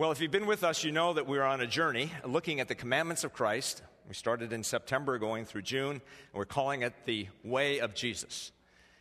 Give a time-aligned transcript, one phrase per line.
[0.00, 2.68] Well, if you've been with us, you know that we're on a journey looking at
[2.68, 3.82] the commandments of Christ.
[4.08, 6.00] We started in September, going through June, and
[6.32, 8.50] we're calling it the way of Jesus.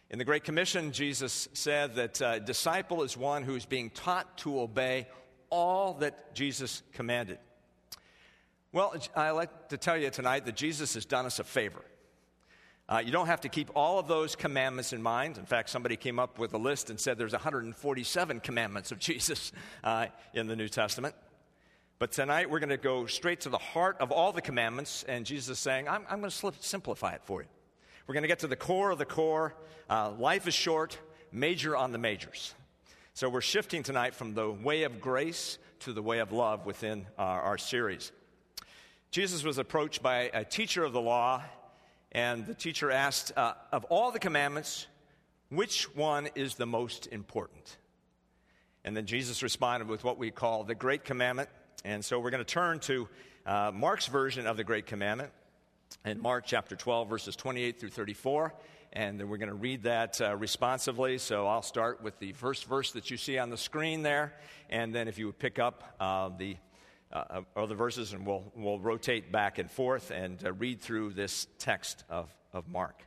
[0.10, 3.92] In the Great Commission, Jesus said that uh, a disciple is one who is being
[3.92, 5.08] taught to obey
[5.50, 7.38] all that Jesus commanded.
[8.73, 11.86] Well, I like to tell you tonight that Jesus has done us a favor.
[12.90, 15.38] Uh, you don't have to keep all of those commandments in mind.
[15.38, 19.52] In fact, somebody came up with a list and said there's 147 commandments of Jesus
[19.84, 21.14] uh, in the New Testament.
[22.00, 25.23] But tonight we're going to go straight to the heart of all the commandments, and
[25.23, 27.48] Jesus is saying, I'm, I'm going to simplify it for you.
[28.08, 29.54] We're going to get to the core of the core.
[29.88, 30.98] Uh, life is short,
[31.32, 32.55] major on the majors.
[33.13, 37.05] So we're shifting tonight from the way of grace to the way of love within
[37.20, 38.12] our, our series.
[39.12, 41.44] Jesus was approached by a teacher of the law
[42.12, 44.88] and the teacher asked, uh, Of all the commandments,
[45.49, 47.77] which one is the most important?
[48.84, 51.49] And then Jesus responded with what we call the Great Commandment.
[51.85, 53.08] And so we're going to turn to
[53.45, 55.32] uh, Mark's version of the Great Commandment
[56.05, 58.54] in Mark chapter 12, verses 28 through 34.
[58.93, 61.20] And then we're going to read that uh, responsively.
[61.20, 64.34] So I'll start with the first verse that you see on the screen there.
[64.69, 66.57] And then if you would pick up uh, the
[67.12, 71.47] uh, other verses, and we'll, we'll rotate back and forth and uh, read through this
[71.57, 73.03] text of, of Mark.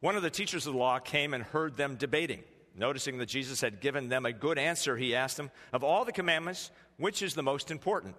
[0.00, 2.42] One of the teachers of the law came and heard them debating.
[2.74, 6.12] Noticing that Jesus had given them a good answer, he asked them, Of all the
[6.12, 8.16] commandments, which is the most important?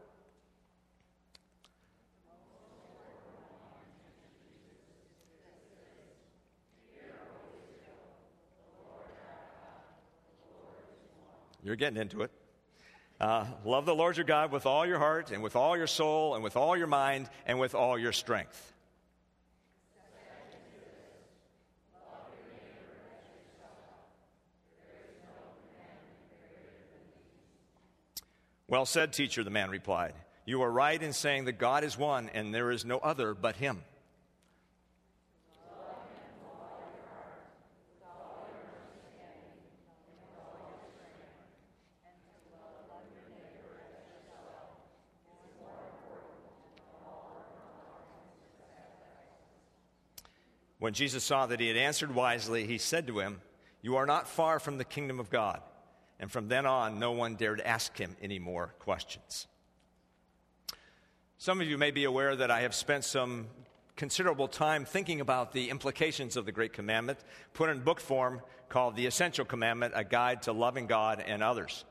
[11.63, 12.31] You're getting into it.
[13.23, 16.35] Uh, love the Lord your God with all your heart and with all your soul
[16.35, 18.73] and with all your mind and with all your strength.
[28.67, 30.15] Well said, teacher, the man replied.
[30.45, 33.55] You are right in saying that God is one and there is no other but
[33.55, 33.83] him.
[50.83, 53.39] When Jesus saw that he had answered wisely, he said to him,
[53.81, 55.61] You are not far from the kingdom of God.
[56.19, 59.47] And from then on, no one dared ask him any more questions.
[61.37, 63.47] Some of you may be aware that I have spent some
[63.95, 67.19] considerable time thinking about the implications of the Great Commandment,
[67.53, 71.85] put in book form called The Essential Commandment A Guide to Loving God and Others.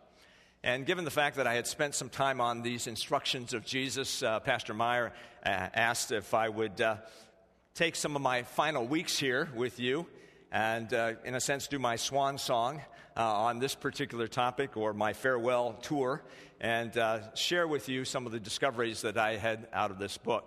[0.63, 4.23] And given the fact that I had spent some time on these instructions of Jesus,
[4.23, 5.15] uh, Pastor Meyer
[5.47, 6.97] uh, asked if I would uh,
[7.75, 10.07] take some of my final weeks here with you
[10.51, 12.83] and, uh, in a sense, do my swan song
[13.17, 16.23] uh, on this particular topic or my farewell tour
[16.61, 20.19] and uh, share with you some of the discoveries that I had out of this
[20.19, 20.45] book.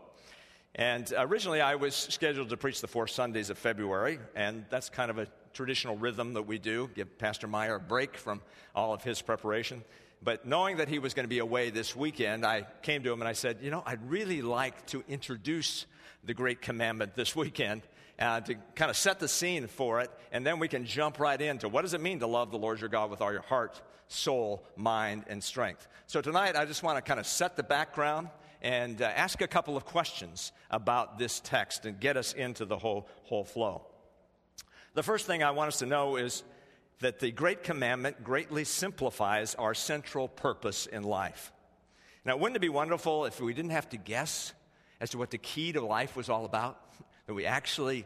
[0.76, 5.10] And originally, I was scheduled to preach the four Sundays of February, and that's kind
[5.10, 8.42] of a traditional rhythm that we do give Pastor Meyer a break from
[8.76, 9.84] all of his preparation.
[10.22, 13.22] But knowing that he was going to be away this weekend, I came to him
[13.22, 15.86] and I said, You know, I'd really like to introduce
[16.26, 17.84] the Great Commandment this weekend
[18.20, 21.40] uh, to kind of set the scene for it, and then we can jump right
[21.40, 23.82] into what does it mean to love the Lord your God with all your heart,
[24.08, 25.88] soul, mind, and strength.
[26.08, 28.30] So tonight, I just want to kind of set the background
[28.62, 32.78] and uh, ask a couple of questions about this text and get us into the
[32.78, 33.86] whole, whole flow.
[34.94, 36.44] The first thing I want us to know is
[37.02, 41.52] that the Great Commandment greatly simplifies our central purpose in life.
[42.24, 44.54] Now, wouldn't it be wonderful if we didn't have to guess
[45.06, 46.82] as to what the key to life was all about?
[47.28, 48.06] That we actually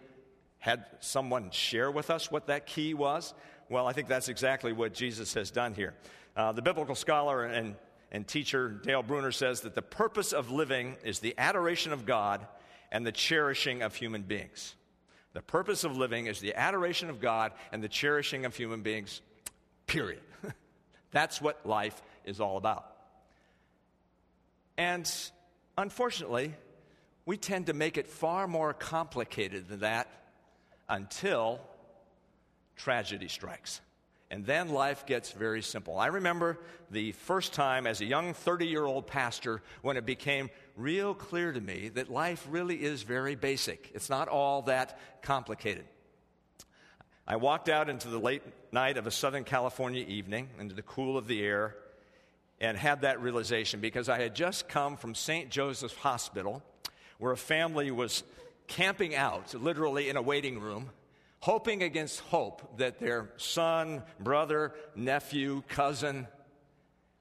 [0.57, 3.33] had someone share with us what that key was?
[3.69, 5.93] Well, I think that's exactly what Jesus has done here.
[6.35, 7.75] Uh, the biblical scholar and,
[8.11, 12.45] and teacher Dale Bruner says that the purpose of living is the adoration of God
[12.91, 14.75] and the cherishing of human beings.
[15.31, 19.21] The purpose of living is the adoration of God and the cherishing of human beings,
[19.87, 20.21] period.
[21.11, 22.85] That's what life is all about.
[24.77, 25.09] And
[25.77, 26.55] unfortunately,
[27.29, 30.07] we tend to make it far more complicated than that
[30.89, 31.59] until
[32.75, 33.81] tragedy strikes.
[34.31, 35.99] And then life gets very simple.
[35.99, 36.57] I remember
[36.89, 41.51] the first time as a young 30 year old pastor when it became real clear
[41.51, 43.91] to me that life really is very basic.
[43.93, 45.85] It's not all that complicated.
[47.27, 48.41] I walked out into the late
[48.71, 51.75] night of a Southern California evening, into the cool of the air,
[52.59, 55.51] and had that realization because I had just come from St.
[55.51, 56.63] Joseph's Hospital
[57.19, 58.23] where a family was
[58.67, 60.89] camping out, literally in a waiting room,
[61.41, 66.27] hoping against hope that their son, brother, nephew, cousin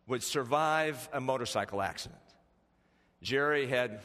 [0.06, 2.21] would survive a motorcycle accident.
[3.23, 4.00] Jerry had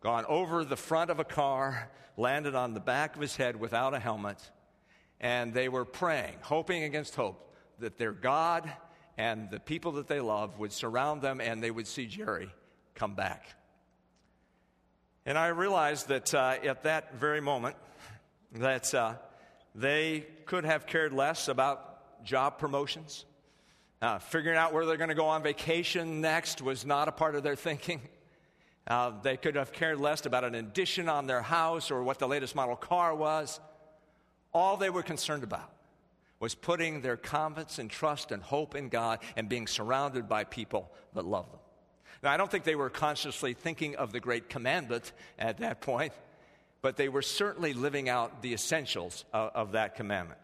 [0.00, 3.94] gone over the front of a car, landed on the back of his head without
[3.94, 4.50] a helmet,
[5.20, 8.70] and they were praying, hoping against hope, that their God
[9.16, 12.50] and the people that they love would surround them and they would see Jerry
[12.94, 13.54] come back.
[15.28, 17.76] And I realized that uh, at that very moment,
[18.54, 19.16] that uh,
[19.74, 23.26] they could have cared less about job promotions.
[24.00, 27.34] Uh, figuring out where they're going to go on vacation next was not a part
[27.34, 28.00] of their thinking.
[28.86, 32.26] Uh, they could have cared less about an addition on their house or what the
[32.26, 33.60] latest model car was.
[34.54, 35.70] All they were concerned about
[36.40, 40.90] was putting their confidence and trust and hope in God and being surrounded by people
[41.12, 41.60] that love them.
[42.22, 46.12] Now, I don't think they were consciously thinking of the great commandment at that point,
[46.82, 50.40] but they were certainly living out the essentials of, of that commandment.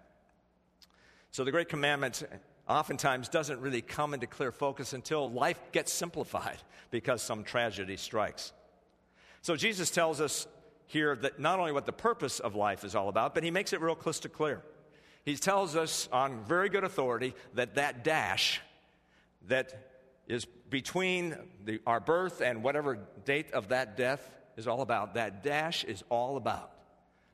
[1.31, 2.23] So, the great commandment
[2.69, 6.59] oftentimes doesn't really come into clear focus until life gets simplified
[6.91, 8.53] because some tragedy strikes.
[9.43, 10.47] So Jesus tells us
[10.87, 13.73] here that not only what the purpose of life is all about, but he makes
[13.73, 14.63] it real crystal clear.
[15.25, 18.61] He tells us on very good authority that that dash
[19.49, 19.94] that
[20.27, 25.43] is between the, our birth and whatever date of that death is all about, that
[25.43, 26.71] dash is all about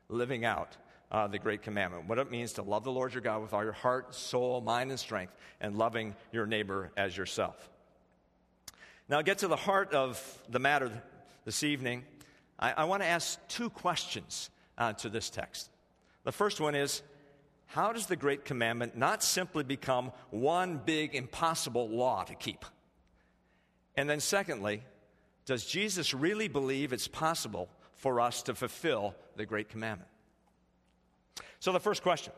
[0.09, 0.75] living out
[1.11, 3.63] uh, the great commandment, what it means to love the Lord your God with all
[3.63, 7.69] your heart, soul, mind, and strength, and loving your neighbor as yourself.
[9.09, 10.89] Now, I'll get to the heart of the matter
[11.43, 12.05] this evening.
[12.57, 15.69] I, I want to ask two questions uh, to this text.
[16.23, 17.01] The first one is
[17.65, 22.63] How does the great commandment not simply become one big impossible law to keep?
[23.95, 24.83] And then, secondly,
[25.45, 30.09] does Jesus really believe it's possible for us to fulfill the great commandment?
[31.59, 32.33] So, the first question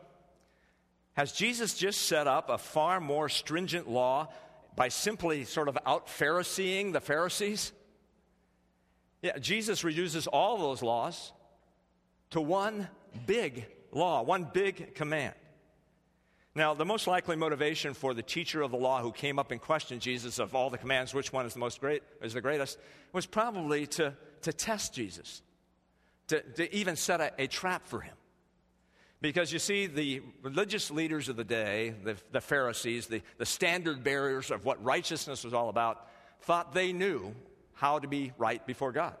[1.14, 4.28] Has Jesus just set up a far more stringent law
[4.76, 7.72] by simply sort of out Phariseeing the Pharisees?
[9.22, 11.32] Yeah, Jesus reduces all those laws
[12.30, 12.88] to one
[13.26, 15.34] big law, one big command.
[16.56, 19.60] Now, the most likely motivation for the teacher of the law who came up and
[19.60, 22.78] questioned Jesus of all the commands, which one is the most great, is the greatest,
[23.12, 25.42] was probably to, to test Jesus,
[26.28, 28.14] to, to even set a, a trap for him.
[29.20, 34.04] Because you see, the religious leaders of the day, the, the Pharisees, the, the standard
[34.04, 36.06] bearers of what righteousness was all about,
[36.42, 37.34] thought they knew
[37.72, 39.16] how to be right before God.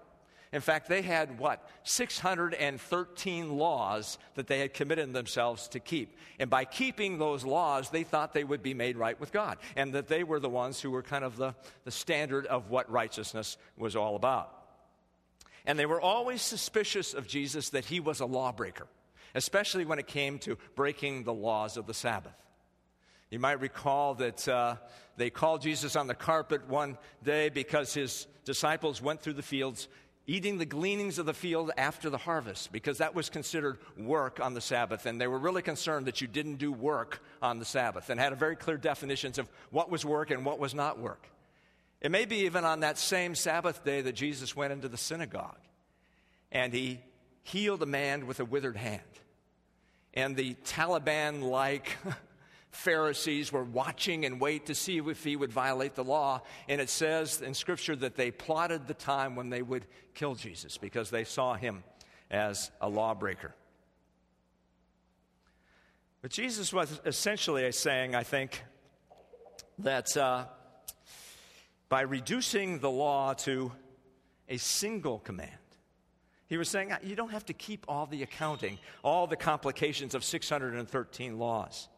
[0.54, 1.68] In fact, they had what?
[1.82, 6.16] 613 laws that they had committed themselves to keep.
[6.38, 9.58] And by keeping those laws, they thought they would be made right with God.
[9.76, 11.54] And that they were the ones who were kind of the,
[11.84, 14.50] the standard of what righteousness was all about.
[15.66, 18.86] And they were always suspicious of Jesus that he was a lawbreaker
[19.34, 22.34] especially when it came to breaking the laws of the Sabbath.
[23.30, 24.76] You might recall that uh,
[25.16, 29.88] they called Jesus on the carpet one day because his disciples went through the fields
[30.26, 34.54] eating the gleanings of the field after the harvest because that was considered work on
[34.54, 35.06] the Sabbath.
[35.06, 38.32] And they were really concerned that you didn't do work on the Sabbath and had
[38.32, 41.28] a very clear definitions of what was work and what was not work.
[42.00, 45.58] It may be even on that same Sabbath day that Jesus went into the synagogue
[46.52, 47.00] and he
[47.42, 49.02] healed a man with a withered hand
[50.14, 51.96] and the Taliban like
[52.74, 56.42] Pharisees were watching and wait to see if he would violate the law.
[56.68, 60.76] And it says in Scripture that they plotted the time when they would kill Jesus
[60.76, 61.84] because they saw him
[62.30, 63.54] as a lawbreaker.
[66.22, 68.64] But Jesus was essentially saying, I think,
[69.78, 70.46] that uh,
[71.88, 73.72] by reducing the law to
[74.48, 75.50] a single command,
[76.46, 80.24] he was saying, you don't have to keep all the accounting, all the complications of
[80.24, 81.88] 613 laws.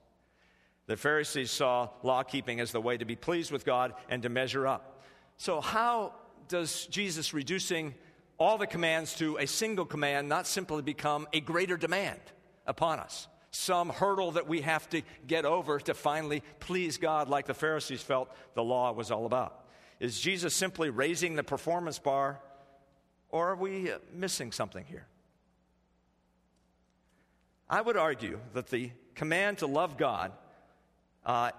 [0.86, 4.28] The Pharisees saw law keeping as the way to be pleased with God and to
[4.28, 5.02] measure up.
[5.36, 6.14] So, how
[6.48, 7.94] does Jesus reducing
[8.38, 12.20] all the commands to a single command not simply become a greater demand
[12.66, 13.26] upon us?
[13.50, 18.02] Some hurdle that we have to get over to finally please God, like the Pharisees
[18.02, 19.64] felt the law was all about.
[19.98, 22.40] Is Jesus simply raising the performance bar
[23.30, 25.06] or are we missing something here?
[27.68, 30.32] I would argue that the command to love God
[31.26, 31.50] uh,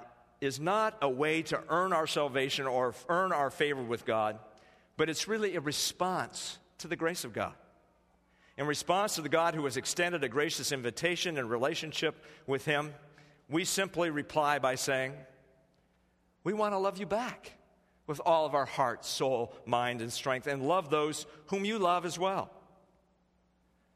[0.42, 4.40] is not a way to earn our salvation or earn our favor with God,
[4.96, 7.54] but it's really a response to the grace of God.
[8.58, 12.94] In response to the God who has extended a gracious invitation and relationship with Him,
[13.50, 15.14] we simply reply by saying,
[16.44, 17.52] We want to love you back
[18.08, 22.06] with all of our heart, soul, mind, and strength, and love those whom you love
[22.06, 22.50] as well.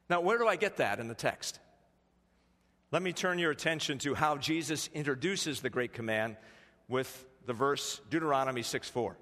[0.10, 1.60] Now, where do I get that in the text?
[2.92, 6.36] Let me turn your attention to how Jesus introduces the great command
[6.90, 9.18] with the verse Deuteronomy 6 4.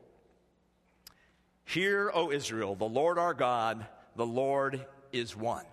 [1.66, 3.86] Hear, O Israel, the Lord our God,
[4.16, 5.68] the Lord is one.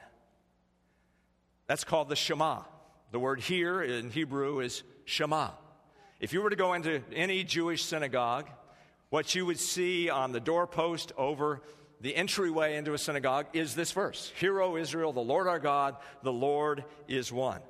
[1.68, 2.64] That's called the Shema.
[3.12, 5.52] The word here in Hebrew is Shema.
[6.20, 8.50] If you were to go into any Jewish synagogue,
[9.08, 11.62] what you would see on the doorpost over
[12.02, 15.96] the entryway into a synagogue is this verse Hear, O Israel, the Lord our God,
[16.22, 17.62] the Lord is one.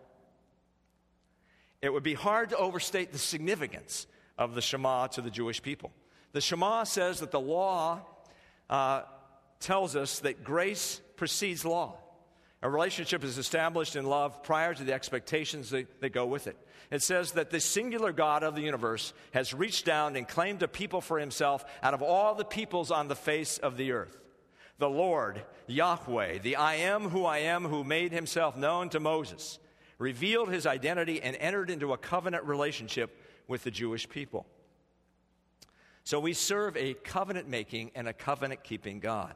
[1.83, 4.07] It would be hard to overstate the significance
[4.39, 5.93] of the Shema to the Jewish people.
[6.33, 8.03] The Shema says that the law
[8.69, 9.03] uh,
[9.61, 11.99] tells us that grace precedes law.
[12.63, 16.57] A relationship is established in love prior to the expectations that, that, go with it.
[16.91, 20.69] It says that the singular God of the universe has reached down and claimed a
[20.69, 24.19] people for himself out of all the peoples on the face of the earth.
[24.79, 29.59] The Lord, Yahweh, the I am who I am, who made himself known to Moses,
[29.99, 34.47] revealed his identity and entered into a covenant relationship with the Jewish people.
[36.05, 39.35] So we serve a covenant making and a covenant keeping God.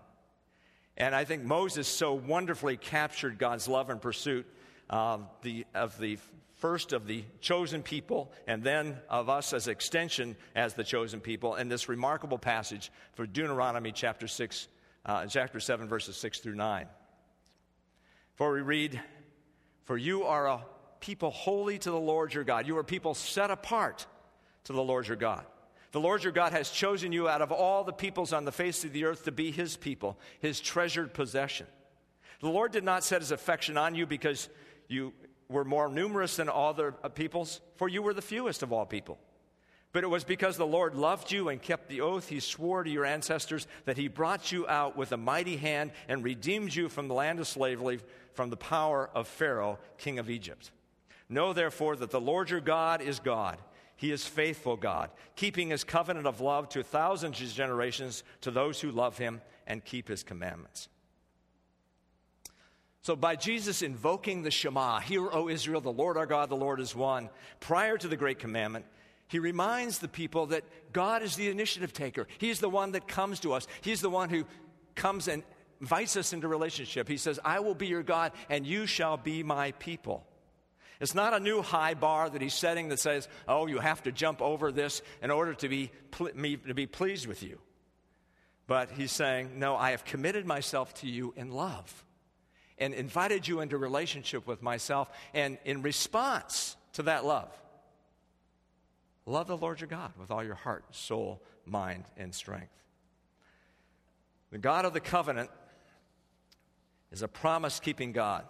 [0.96, 4.46] And I think Moses so wonderfully captured God's love and pursuit
[4.88, 6.18] of the, of the
[6.60, 11.54] first of the chosen people and then of us as extension as the chosen people
[11.54, 14.68] in this remarkable passage for Deuteronomy chapter 6,
[15.06, 16.86] uh, chapter 7, verses 6 through 9.
[18.34, 19.00] For we read,
[19.90, 20.64] For you are a
[21.00, 22.64] people holy to the Lord your God.
[22.64, 24.06] You are people set apart
[24.62, 25.44] to the Lord your God.
[25.90, 28.84] The Lord your God has chosen you out of all the peoples on the face
[28.84, 31.66] of the earth to be his people, his treasured possession.
[32.40, 34.48] The Lord did not set his affection on you because
[34.86, 35.12] you
[35.48, 39.18] were more numerous than all other peoples, for you were the fewest of all people.
[39.92, 42.90] But it was because the Lord loved you and kept the oath he swore to
[42.90, 47.08] your ancestors that he brought you out with a mighty hand and redeemed you from
[47.08, 48.00] the land of slavery,
[48.34, 50.70] from the power of Pharaoh, king of Egypt.
[51.28, 53.58] Know therefore that the Lord your God is God.
[53.96, 58.80] He is faithful God, keeping his covenant of love to thousands of generations to those
[58.80, 60.88] who love him and keep his commandments.
[63.02, 66.80] So, by Jesus invoking the Shema, Hear, O Israel, the Lord our God, the Lord
[66.80, 68.84] is one, prior to the great commandment,
[69.30, 72.26] he reminds the people that God is the initiative taker.
[72.38, 74.44] He's the one that comes to us, He's the one who
[74.96, 75.44] comes and
[75.80, 77.08] invites us into relationship.
[77.08, 80.26] He says, I will be your God, and you shall be my people.
[81.00, 84.12] It's not a new high bar that he's setting that says, oh, you have to
[84.12, 85.90] jump over this in order to be,
[86.34, 87.58] me, to be pleased with you.
[88.66, 92.04] But he's saying, no, I have committed myself to you in love
[92.76, 95.08] and invited you into relationship with myself.
[95.32, 97.48] And in response to that love,
[99.26, 102.72] love the Lord your God with all your heart, soul, mind, and strength.
[104.50, 105.50] The God of the covenant
[107.12, 108.44] is a promise keeping God.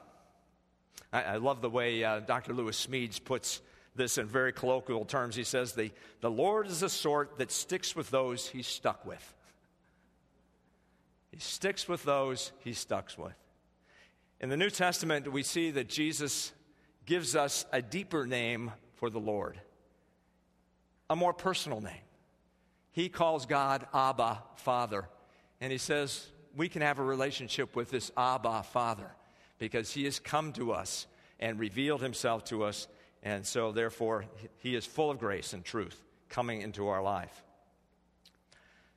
[1.13, 2.53] I, I love the way uh, Dr.
[2.55, 3.61] Lewis Smedes puts
[3.97, 5.37] this in very colloquial terms.
[5.37, 9.35] He says, the, the Lord is the sort that sticks with those he's stuck with.
[11.31, 13.35] He sticks with those he stuck with.
[14.41, 16.53] In the New Testament, we see that Jesus
[17.05, 19.61] gives us a deeper name for the Lord,
[21.11, 21.93] a more personal name.
[22.93, 25.07] He calls God Abba, Father.
[25.61, 26.27] And he says,
[26.57, 29.11] we can have a relationship with this Abba, Father
[29.61, 31.07] because he has come to us
[31.39, 32.89] and revealed himself to us.
[33.23, 34.25] And so, therefore,
[34.59, 37.45] he is full of grace and truth coming into our life.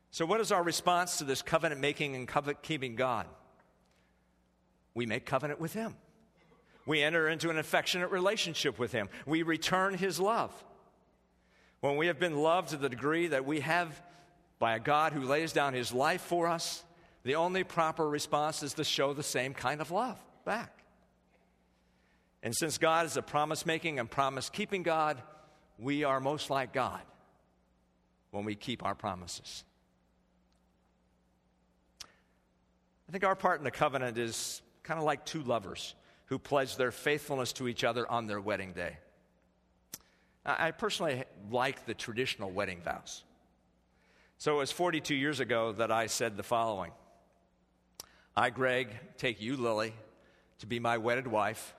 [0.10, 3.28] So, what is our response to this covenant making and covenant keeping God?
[4.96, 5.96] We make covenant with him.
[6.86, 9.10] We enter into an affectionate relationship with him.
[9.26, 10.52] We return his love.
[11.84, 14.02] When we have been loved to the degree that we have
[14.58, 16.82] by a God who lays down his life for us,
[17.24, 20.86] the only proper response is to show the same kind of love back.
[22.42, 25.22] And since God is a promise making and promise keeping God,
[25.78, 27.02] we are most like God
[28.32, 29.66] when we keep our promises.
[33.10, 35.96] I think our part in the covenant is kind of like two lovers
[36.28, 39.00] who pledge their faithfulness to each other on their wedding day.
[40.46, 43.24] I personally like the traditional wedding vows.
[44.38, 46.92] So it was 42 years ago that I said the following
[48.36, 49.94] I, Greg, take you, Lily,
[50.60, 51.76] to be my wedded wife,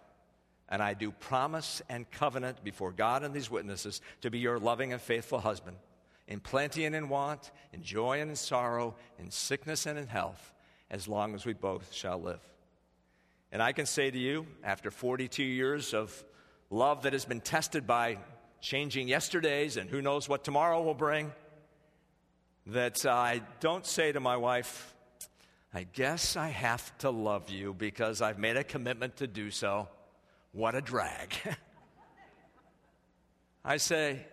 [0.69, 4.93] and I do promise and covenant before God and these witnesses to be your loving
[4.93, 5.77] and faithful husband,
[6.29, 10.55] in plenty and in want, in joy and in sorrow, in sickness and in health,
[10.91, 12.41] as long as we both shall live.
[13.53, 16.25] And I can say to you, after 42 years of
[16.71, 18.19] love that has been tested by
[18.65, 21.31] changing yesterdays and who knows what tomorrow will bring,
[22.67, 24.95] that I don't say to my wife,
[25.75, 29.89] I guess I have to love you because I've made a commitment to do so.
[30.53, 31.35] What a drag.
[33.65, 34.25] I say,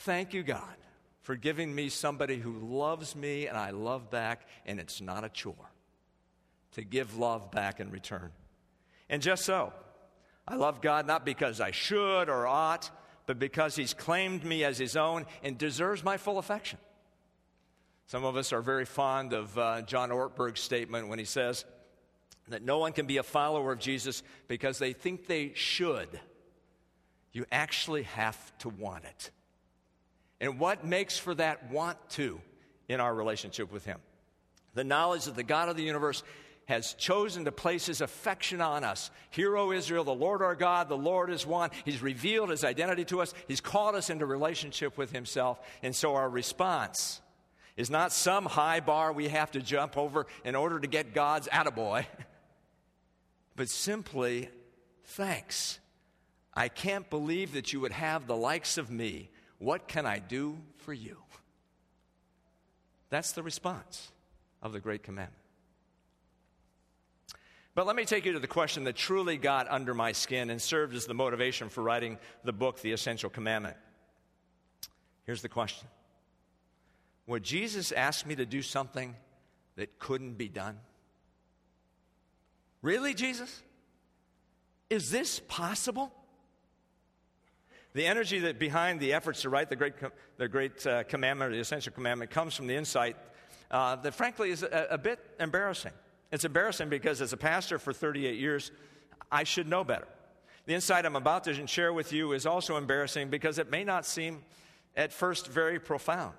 [0.00, 0.76] Thank you, God,
[1.22, 5.30] for giving me somebody who loves me and I love back, and it's not a
[5.30, 5.54] chore
[6.72, 8.30] to give love back in return.
[9.08, 9.72] And just so,
[10.48, 12.90] I love God not because I should or ought,
[13.26, 16.78] but because He's claimed me as His own and deserves my full affection.
[18.06, 21.64] Some of us are very fond of uh, John Ortberg's statement when he says
[22.48, 26.20] that no one can be a follower of Jesus because they think they should.
[27.32, 29.30] You actually have to want it.
[30.40, 32.40] And what makes for that want to
[32.88, 33.98] in our relationship with Him?
[34.74, 36.22] The knowledge that the God of the universe
[36.66, 39.10] has chosen to place his affection on us.
[39.30, 41.70] Hear, O Israel, the Lord our God, the Lord is one.
[41.84, 45.58] He's revealed his identity to us, he's called us into relationship with himself.
[45.82, 47.20] And so our response
[47.76, 51.46] is not some high bar we have to jump over in order to get God's
[51.48, 52.06] attaboy,
[53.56, 54.48] but simply
[55.04, 55.78] thanks.
[56.52, 59.30] I can't believe that you would have the likes of me.
[59.58, 61.18] What can I do for you?
[63.10, 64.10] That's the response
[64.62, 65.45] of the Great Commandment.
[67.76, 70.62] But let me take you to the question that truly got under my skin and
[70.62, 73.76] served as the motivation for writing the book, The Essential Commandment.
[75.24, 75.86] Here's the question
[77.26, 79.14] Would Jesus ask me to do something
[79.76, 80.78] that couldn't be done?
[82.80, 83.62] Really, Jesus?
[84.88, 86.10] Is this possible?
[87.92, 89.92] The energy that behind the efforts to write the great,
[90.38, 93.16] the great uh, commandment, the essential commandment, comes from the insight
[93.70, 95.92] uh, that, frankly, is a, a bit embarrassing.
[96.32, 98.70] It's embarrassing because as a pastor for 38 years,
[99.30, 100.08] I should know better.
[100.66, 104.04] The insight I'm about to share with you is also embarrassing because it may not
[104.04, 104.42] seem
[104.96, 106.34] at first very profound.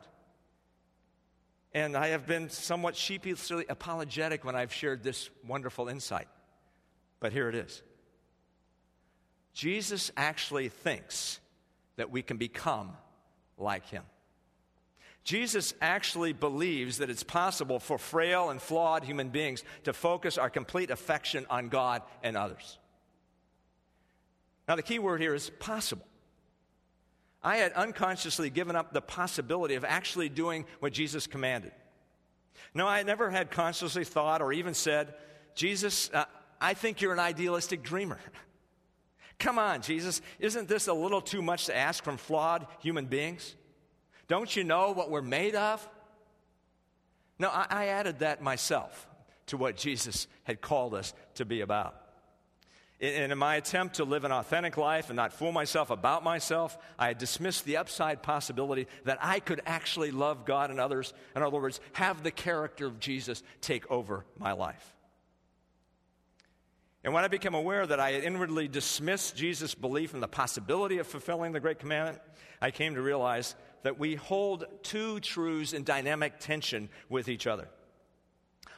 [1.73, 6.27] And I have been somewhat sheepishly apologetic when I've shared this wonderful insight.
[7.19, 7.81] But here it is
[9.53, 11.39] Jesus actually thinks
[11.95, 12.91] that we can become
[13.57, 14.03] like him.
[15.27, 20.49] Jesus actually believes that it's possible for frail and flawed human beings to focus our
[20.49, 22.77] complete affection on God and others.
[24.69, 26.07] Now, the key word here is possible.
[27.43, 31.73] I had unconsciously given up the possibility of actually doing what Jesus commanded.
[32.73, 35.13] No, I never had consciously thought or even said,
[35.55, 36.23] Jesus, uh,
[36.61, 38.19] I think you're an idealistic dreamer.
[39.39, 43.57] Come on, Jesus, isn't this a little too much to ask from flawed human beings?
[44.27, 45.87] Don't you know what we're made of?
[47.39, 49.07] No, I, I added that myself
[49.47, 51.95] to what Jesus had called us to be about.
[52.99, 56.75] And in my attempt to live an authentic life and not fool myself about myself,
[56.97, 61.13] I dismissed the upside possibility that I could actually love God and others.
[61.35, 64.95] In other words, have the character of Jesus take over my life.
[67.03, 70.97] And when I became aware that I had inwardly dismissed Jesus' belief in the possibility
[70.97, 72.19] of fulfilling the Great Commandment,
[72.59, 77.67] I came to realize that we hold two truths in dynamic tension with each other.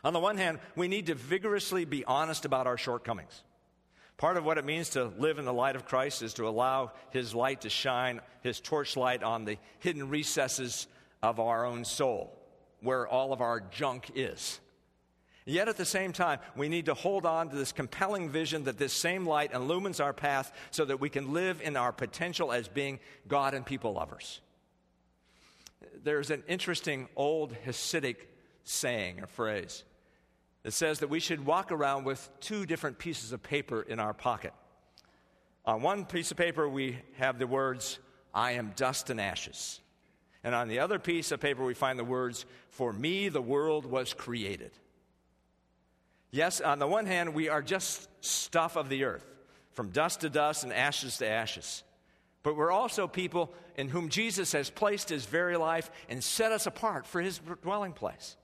[0.03, 3.43] On the one hand, we need to vigorously be honest about our shortcomings.
[4.17, 6.91] Part of what it means to live in the light of Christ is to allow
[7.11, 10.87] His light to shine, His torchlight on the hidden recesses
[11.21, 12.37] of our own soul,
[12.81, 14.59] where all of our junk is.
[15.45, 18.77] Yet at the same time, we need to hold on to this compelling vision that
[18.77, 22.67] this same light illumines our path so that we can live in our potential as
[22.67, 24.41] being God and people lovers
[26.03, 28.17] there's an interesting old Hasidic
[28.63, 29.83] saying or phrase
[30.63, 34.13] that says that we should walk around with two different pieces of paper in our
[34.13, 34.53] pocket.
[35.65, 37.99] On one piece of paper, we have the words,
[38.33, 39.79] I am dust and ashes.
[40.43, 43.85] And on the other piece of paper, we find the words, For me the world
[43.85, 44.71] was created.
[46.31, 49.25] Yes, on the one hand, we are just stuff of the earth,
[49.73, 51.83] from dust to dust and ashes to ashes.
[52.43, 56.65] But we're also people in whom Jesus has placed his very life and set us
[56.65, 58.37] apart for his dwelling place.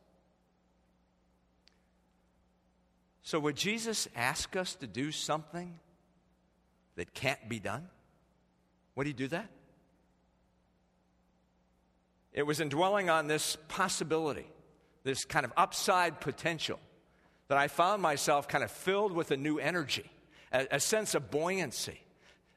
[3.21, 5.79] So, would Jesus ask us to do something
[6.95, 7.87] that can't be done?
[8.95, 9.49] Would he do that?
[12.33, 14.45] It was in dwelling on this possibility,
[15.03, 16.79] this kind of upside potential,
[17.47, 20.11] that I found myself kind of filled with a new energy,
[20.51, 22.04] a, a sense of buoyancy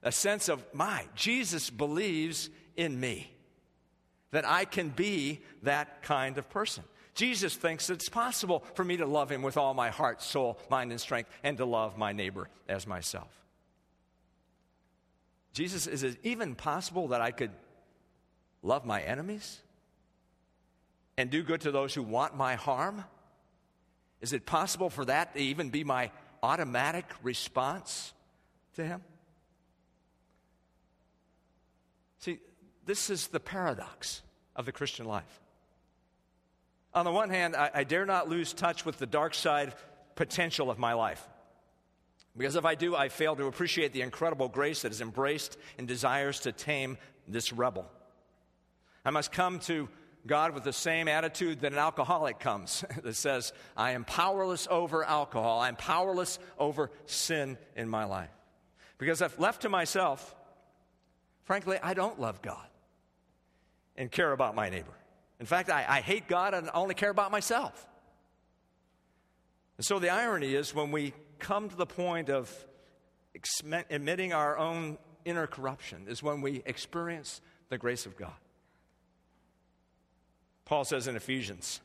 [0.02, 3.30] a sense of, my, Jesus believes in me,
[4.30, 6.84] that I can be that kind of person.
[7.14, 10.92] Jesus thinks it's possible for me to love him with all my heart, soul, mind,
[10.92, 13.28] and strength, and to love my neighbor as myself.
[15.52, 17.50] Jesus, is it even possible that I could
[18.62, 19.60] love my enemies
[21.16, 23.02] and do good to those who want my harm?
[24.20, 28.12] Is it possible for that to even be my automatic response
[28.76, 29.02] to him?
[32.84, 34.22] This is the paradox
[34.56, 35.40] of the Christian life.
[36.94, 39.74] On the one hand, I, I dare not lose touch with the dark side
[40.14, 41.26] potential of my life.
[42.36, 45.86] Because if I do, I fail to appreciate the incredible grace that is embraced and
[45.86, 47.90] desires to tame this rebel.
[49.04, 49.88] I must come to
[50.26, 55.04] God with the same attitude that an alcoholic comes that says, I am powerless over
[55.04, 58.30] alcohol, I'm powerless over sin in my life.
[58.98, 60.34] Because if left to myself,
[61.48, 62.66] frankly, I don't love God
[63.96, 64.92] and care about my neighbor.
[65.40, 67.86] In fact, I, I hate God and only care about myself.
[69.78, 72.54] And so the irony is when we come to the point of
[73.88, 78.36] admitting our own inner corruption, is when we experience the grace of God.
[80.66, 81.80] Paul says in Ephesians,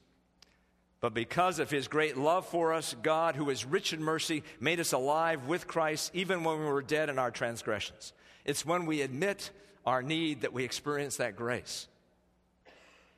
[1.00, 4.82] but because of his great love for us, God, who is rich in mercy, made
[4.82, 8.12] us alive with Christ even when we were dead in our transgressions.
[8.46, 9.52] It's when we admit
[9.86, 11.88] our need that we experience that grace.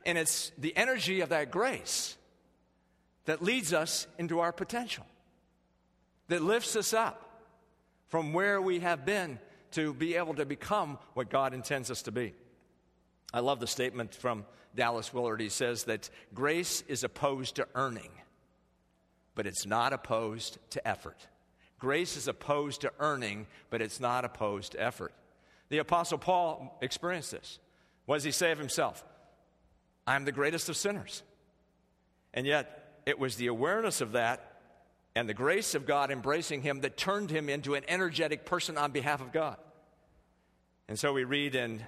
[0.05, 2.17] And it's the energy of that grace
[3.25, 5.05] that leads us into our potential,
[6.27, 7.21] that lifts us up
[8.07, 9.39] from where we have been
[9.71, 12.33] to be able to become what God intends us to be.
[13.33, 15.41] I love the statement from Dallas Willard.
[15.41, 18.11] He says that grace is opposed to earning,
[19.33, 21.27] but it's not opposed to effort.
[21.79, 25.13] Grace is opposed to earning, but it's not opposed to effort.
[25.69, 27.59] The Apostle Paul experienced this.
[28.05, 29.03] What does he say of himself?
[30.07, 31.23] I'm the greatest of sinners.
[32.33, 34.55] And yet, it was the awareness of that
[35.15, 38.91] and the grace of God embracing him that turned him into an energetic person on
[38.91, 39.57] behalf of God.
[40.87, 41.81] And so we read in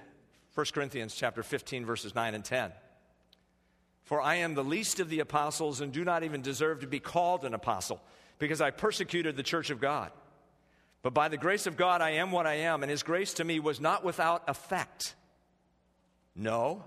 [0.54, 2.72] 1 Corinthians chapter 15 verses 9 and 10.
[4.04, 6.98] For I am the least of the apostles and do not even deserve to be
[6.98, 8.00] called an apostle
[8.38, 10.10] because I persecuted the church of God.
[11.02, 13.44] But by the grace of God I am what I am and his grace to
[13.44, 15.14] me was not without effect.
[16.34, 16.84] No,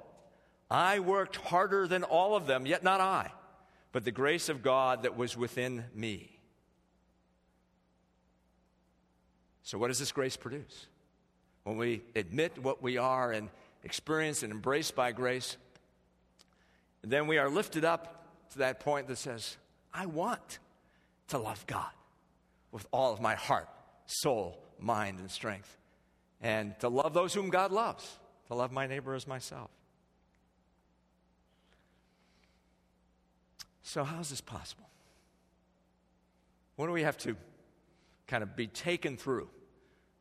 [0.70, 3.32] I worked harder than all of them, yet not I,
[3.92, 6.40] but the grace of God that was within me.
[9.64, 10.88] So, what does this grace produce?
[11.64, 13.50] When we admit what we are and
[13.84, 15.58] experience and embrace by grace,
[17.04, 19.58] then we are lifted up to that point that says,
[19.94, 20.60] I want
[21.32, 21.90] to love God
[22.72, 23.68] with all of my heart,
[24.06, 25.78] soul, mind, and strength,
[26.42, 29.70] and to love those whom God loves, to love my neighbor as myself.
[33.84, 34.88] So, how is this possible?
[36.76, 37.36] What do we have to
[38.28, 39.50] kind of be taken through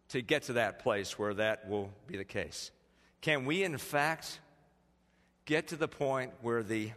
[0.09, 2.71] to get to that place where that will be the case?
[3.21, 4.41] Can we, in fact,
[5.45, 6.91] get to the point where the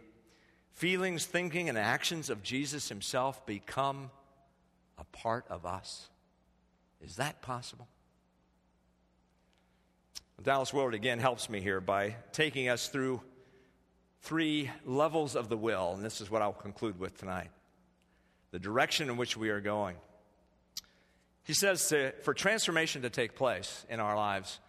[0.74, 4.10] feelings, thinking, and actions of Jesus himself become
[4.98, 6.08] a part of us?
[7.00, 7.88] Is that possible?
[10.42, 13.22] Dallas Willard again helps me here by taking us through
[14.22, 17.50] three levels of the will, and this is what I'll conclude with tonight
[18.50, 19.96] the direction in which we are going.
[21.42, 24.60] He says to, for transformation to take place in our lives,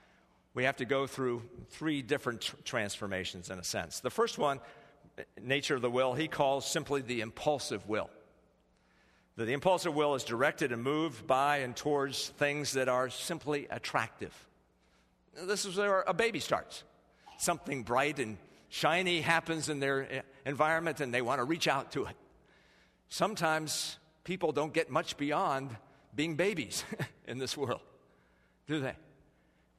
[0.55, 3.99] we have to go through three different tr- transformations in a sense.
[3.99, 4.59] The first one,
[5.41, 8.09] nature of the will, he calls simply the impulsive will.
[9.37, 14.33] The, impulsive will is directed and moved by and towards things that are simply attractive.
[15.43, 16.83] This is where a baby starts.
[17.37, 18.37] Something bright and
[18.69, 22.15] shiny happens in their eh, environment and they want to reach out to it.
[23.09, 25.75] Sometimes people don't get much beyond
[26.15, 26.85] being babies
[27.27, 27.81] in this world,
[28.67, 28.95] do they?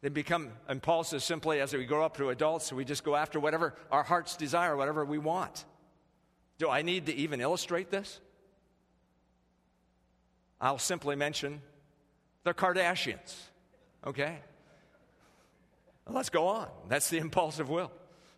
[0.06, 3.74] They become impulsive simply as we grow up to adults, we just go after whatever
[3.90, 5.64] our hearts desire, whatever we want.
[6.58, 8.20] Do I need to even illustrate this?
[10.60, 11.60] I'll simply mention
[12.44, 13.34] the Kardashians,
[14.06, 14.38] okay?
[16.08, 16.68] Let's go on.
[16.88, 17.90] That's the impulsive will.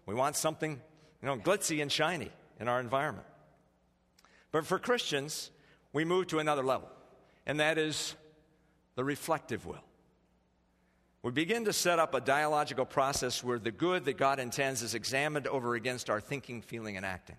[0.06, 0.80] We want something,
[1.20, 3.26] you know, glitzy and shiny in our environment.
[4.52, 5.50] But for Christians,
[5.92, 6.88] we move to another level,
[7.44, 8.14] and that is
[8.94, 9.84] the reflective will.
[11.28, 14.94] We begin to set up a dialogical process where the good that God intends is
[14.94, 17.36] examined over against our thinking, feeling, and acting.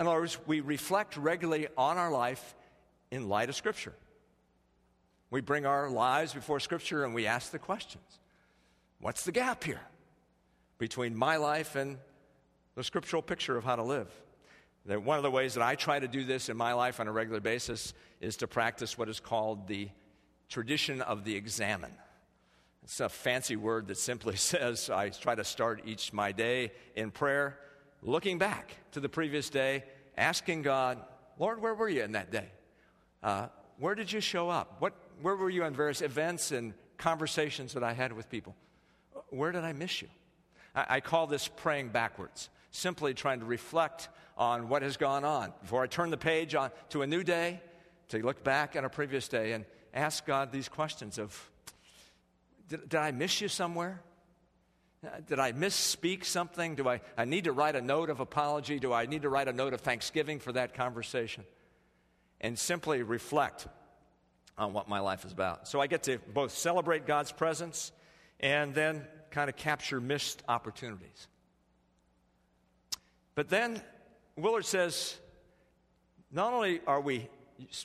[0.00, 2.54] In other words, we reflect regularly on our life
[3.10, 3.92] in light of Scripture.
[5.30, 8.18] We bring our lives before Scripture and we ask the questions
[8.98, 9.82] What's the gap here?
[10.78, 11.98] between my life and
[12.76, 14.08] the scriptural picture of how to live.
[14.86, 17.08] That one of the ways that I try to do this in my life on
[17.08, 19.90] a regular basis is to practice what is called the
[20.48, 21.90] tradition of the examen.
[22.88, 27.10] It's a fancy word that simply says I try to start each my day in
[27.10, 27.58] prayer,
[28.02, 29.84] looking back to the previous day,
[30.16, 30.98] asking God,
[31.38, 32.48] Lord, where were you in that day?
[33.22, 33.48] Uh,
[33.78, 34.76] where did you show up?
[34.78, 38.56] What, where were you on various events and conversations that I had with people?
[39.28, 40.08] Where did I miss you?
[40.74, 45.52] I, I call this praying backwards, simply trying to reflect on what has gone on.
[45.60, 47.60] Before I turn the page on to a new day,
[48.08, 51.50] to look back at a previous day and ask God these questions of
[52.68, 54.00] did, did I miss you somewhere?
[55.04, 56.74] Uh, did I misspeak something?
[56.74, 58.78] Do I, I need to write a note of apology?
[58.78, 61.44] Do I need to write a note of thanksgiving for that conversation?
[62.40, 63.66] And simply reflect
[64.56, 65.68] on what my life is about.
[65.68, 67.92] So I get to both celebrate God's presence
[68.40, 71.28] and then kind of capture missed opportunities.
[73.34, 73.80] But then
[74.36, 75.16] Willard says
[76.32, 77.28] not only are we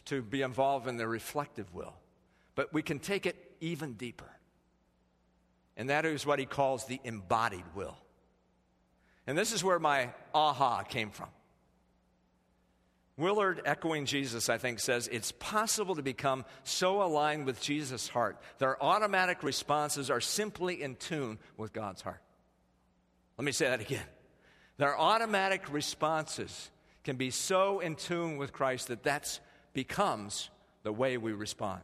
[0.05, 1.93] to be involved in the reflective will,
[2.55, 4.32] but we can take it even deeper.
[5.75, 7.97] And that is what he calls the embodied will.
[9.25, 11.29] And this is where my aha came from.
[13.15, 18.41] Willard, echoing Jesus, I think, says it's possible to become so aligned with Jesus' heart
[18.57, 22.21] that our automatic responses are simply in tune with God's heart.
[23.37, 24.05] Let me say that again.
[24.77, 26.71] Their automatic responses
[27.03, 29.39] can be so in tune with Christ that that
[29.73, 30.49] becomes
[30.81, 31.81] the way we respond.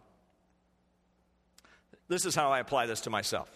[2.08, 3.49] This is how I apply this to myself.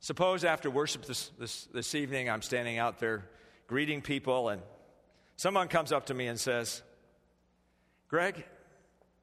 [0.00, 3.24] Suppose after worship this, this, this evening, I'm standing out there
[3.66, 4.62] greeting people, and
[5.36, 6.82] someone comes up to me and says,
[8.08, 8.44] Greg,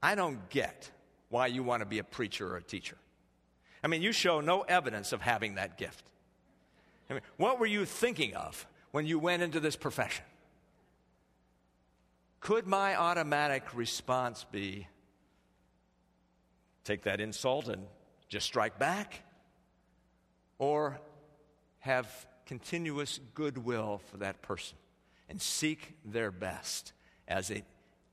[0.01, 0.91] I don't get
[1.29, 2.97] why you want to be a preacher or a teacher.
[3.83, 6.03] I mean, you show no evidence of having that gift.
[7.09, 10.25] I mean, what were you thinking of when you went into this profession?
[12.39, 14.87] Could my automatic response be
[16.83, 17.83] take that insult and
[18.27, 19.21] just strike back?
[20.59, 20.99] Or
[21.79, 22.07] have
[22.45, 24.77] continuous goodwill for that person
[25.29, 26.93] and seek their best
[27.27, 27.63] as an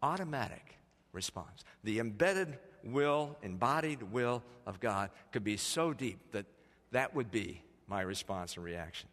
[0.02, 0.78] automatic
[1.12, 1.64] response?
[1.84, 6.46] The embedded will, embodied will of God could be so deep that
[6.92, 9.08] that would be my response and reaction.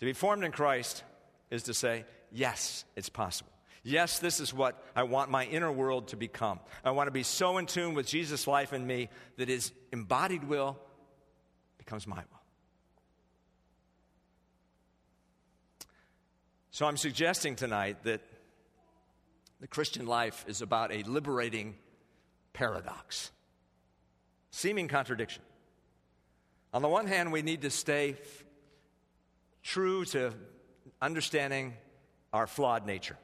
[0.00, 1.02] To be formed in Christ
[1.50, 3.50] is to say, yes, it's possible.
[3.82, 6.58] Yes, this is what I want my inner world to become.
[6.84, 10.44] I want to be so in tune with Jesus' life in me that his embodied
[10.44, 10.78] will
[11.84, 12.40] becomes my will.
[16.70, 18.20] So I'm suggesting tonight that
[19.60, 21.76] the Christian life is about a liberating
[22.52, 23.30] paradox,
[24.50, 25.42] seeming contradiction.
[26.72, 28.44] On the one hand, we need to stay f-
[29.62, 30.32] true to
[31.00, 31.74] understanding
[32.32, 33.16] our flawed nature.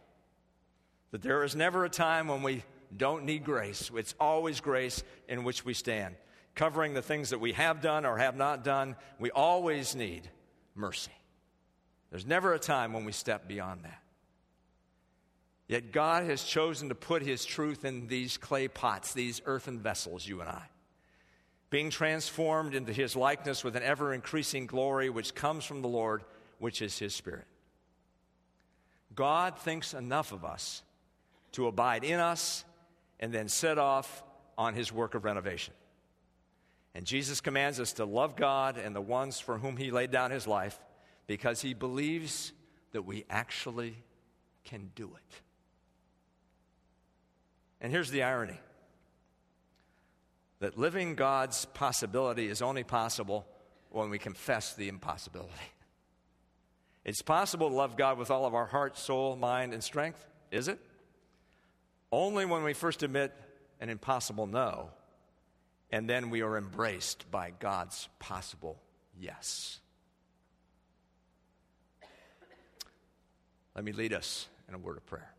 [1.10, 2.62] That there is never a time when we
[2.96, 3.90] don't need grace.
[3.94, 6.14] It's always grace in which we stand.
[6.54, 10.28] Covering the things that we have done or have not done, we always need
[10.74, 11.12] mercy.
[12.10, 14.02] There's never a time when we step beyond that.
[15.68, 20.26] Yet God has chosen to put His truth in these clay pots, these earthen vessels,
[20.26, 20.68] you and I
[21.70, 26.24] being transformed into his likeness with an ever increasing glory which comes from the Lord,
[26.58, 27.46] which is his Spirit.
[29.14, 30.82] God thinks enough of us
[31.52, 32.64] to abide in us
[33.20, 34.24] and then set off
[34.58, 35.74] on his work of renovation.
[36.94, 40.30] And Jesus commands us to love God and the ones for whom he laid down
[40.30, 40.78] his life
[41.26, 42.52] because he believes
[42.92, 43.94] that we actually
[44.64, 45.40] can do it.
[47.80, 48.58] And here's the irony
[50.58, 53.46] that living God's possibility is only possible
[53.90, 55.52] when we confess the impossibility.
[57.04, 60.68] It's possible to love God with all of our heart, soul, mind, and strength, is
[60.68, 60.78] it?
[62.12, 63.32] Only when we first admit
[63.80, 64.90] an impossible no,
[65.92, 68.80] and then we are embraced by God's possible
[69.18, 69.80] yes.
[73.74, 75.32] Let me lead us in a word of prayer.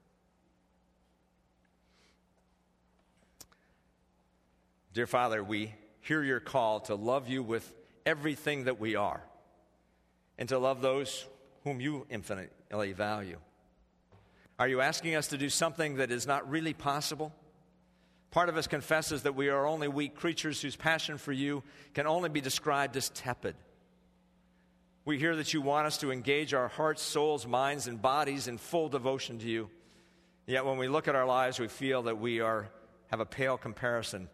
[4.94, 7.74] Dear Father, we hear your call to love you with
[8.06, 9.22] everything that we are
[10.38, 11.26] and to love those
[11.64, 13.38] whom you infinitely value.
[14.60, 17.34] Are you asking us to do something that is not really possible?
[18.32, 21.64] Part of us confesses that we are only weak creatures whose passion for you
[21.94, 23.56] can only be described as tepid.
[25.04, 28.58] We hear that you want us to engage our hearts, souls, minds, and bodies in
[28.58, 29.70] full devotion to you.
[30.46, 32.70] Yet when we look at our lives, we feel that we are,
[33.08, 34.30] have a pale comparison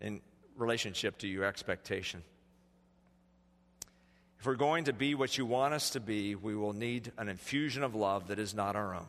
[0.00, 0.20] in
[0.56, 2.22] relationship to your expectation.
[4.40, 7.28] If we're going to be what you want us to be, we will need an
[7.28, 9.06] infusion of love that is not our own.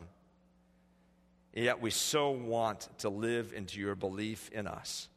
[1.54, 5.08] Yet we so want to live into your belief in us.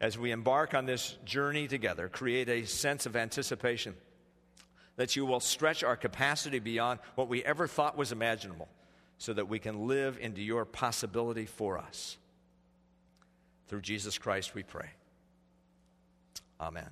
[0.00, 3.94] As we embark on this journey together, create a sense of anticipation
[4.96, 8.68] that you will stretch our capacity beyond what we ever thought was imaginable
[9.18, 12.18] so that we can live into your possibility for us.
[13.68, 14.90] Through Jesus Christ we pray.
[16.60, 16.90] Amen.